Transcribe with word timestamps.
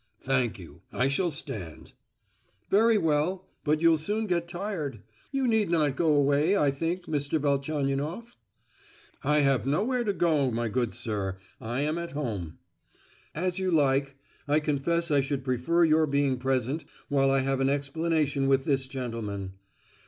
"Thank 0.23 0.57
you; 0.57 0.81
I 0.91 1.09
shall 1.09 1.29
stand." 1.29 1.93
"Very 2.71 2.97
well, 2.97 3.45
but 3.63 3.81
you'll 3.81 3.99
soon 3.99 4.25
get 4.25 4.47
tired. 4.47 5.03
You 5.31 5.45
need 5.47 5.69
not 5.69 5.95
go 5.95 6.13
away, 6.15 6.57
I 6.57 6.71
think, 6.71 7.05
Mr. 7.05 7.39
Velchaninoff." 7.39 8.35
"I 9.23 9.41
have 9.41 9.67
nowhere 9.67 10.03
to 10.03 10.11
go 10.13 10.49
to, 10.49 10.55
my 10.55 10.69
good 10.69 10.95
sir, 10.95 11.37
I 11.59 11.81
am 11.81 11.99
at 11.99 12.13
home." 12.13 12.57
"As 13.35 13.59
you 13.59 13.69
like; 13.69 14.17
I 14.47 14.59
confess 14.59 15.11
I 15.11 15.21
should 15.21 15.45
prefer 15.45 15.83
your 15.83 16.07
being 16.07 16.39
present 16.39 16.83
while 17.07 17.29
I 17.29 17.41
have 17.41 17.59
an 17.61 17.69
explanation 17.69 18.47
with 18.47 18.65
this 18.65 18.87
gentleman. 18.87 19.53